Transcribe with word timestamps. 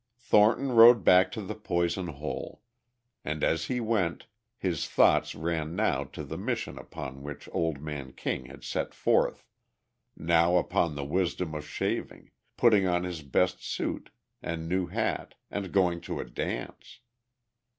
Thornton 0.17 0.71
rode 0.71 1.03
back 1.03 1.31
to 1.33 1.43
the 1.43 1.53
Poison 1.53 2.07
Hole. 2.07 2.63
And 3.23 3.43
as 3.43 3.65
he 3.65 3.79
went, 3.79 4.25
his 4.57 4.89
thoughts 4.89 5.35
ran 5.35 5.75
now 5.75 6.05
to 6.05 6.23
the 6.23 6.39
mission 6.39 6.79
upon 6.79 7.21
which 7.21 7.47
old 7.51 7.79
man 7.79 8.13
King 8.13 8.45
had 8.47 8.63
set 8.63 8.95
forth, 8.95 9.45
now 10.17 10.57
upon 10.57 10.95
the 10.95 11.05
wisdom 11.05 11.53
of 11.53 11.67
shaving, 11.67 12.31
putting 12.57 12.87
on 12.87 13.03
his 13.03 13.21
best 13.21 13.63
suit 13.63 14.09
and 14.41 14.67
new 14.67 14.87
hat 14.87 15.35
and 15.51 15.71
going 15.71 16.01
to 16.01 16.19
a 16.19 16.25
dance.... 16.25 17.01